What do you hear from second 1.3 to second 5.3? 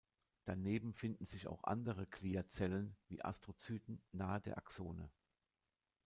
auch andere Gliazellen wie Astrozyten nahe der Axone.